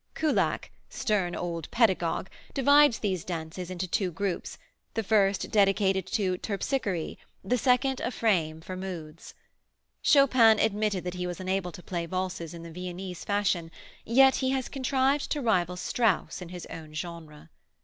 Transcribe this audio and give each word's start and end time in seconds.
Kullak, 0.15 0.71
stern 0.89 1.35
old 1.35 1.69
pedagogue, 1.69 2.25
divides 2.55 2.97
these 2.97 3.23
dances 3.23 3.69
into 3.69 3.87
two 3.87 4.11
groups, 4.11 4.57
the 4.95 5.03
first 5.03 5.51
dedicated 5.51 6.07
to 6.07 6.39
"Terpsichore," 6.39 7.17
the 7.43 7.57
second 7.59 8.01
a 8.01 8.09
frame 8.09 8.61
for 8.61 8.75
moods. 8.75 9.35
Chopin 10.01 10.57
admitted 10.57 11.03
that 11.03 11.13
he 11.13 11.27
was 11.27 11.39
unable 11.39 11.71
to 11.71 11.83
play 11.83 12.07
valses 12.07 12.55
in 12.55 12.63
the 12.63 12.71
Viennese 12.71 13.23
fashion, 13.23 13.69
yet 14.03 14.37
he 14.37 14.49
has 14.49 14.69
contrived 14.69 15.29
to 15.29 15.39
rival 15.39 15.77
Strauss 15.77 16.41
in 16.41 16.49
his 16.49 16.65
own 16.71 16.95
genre. 16.95 17.51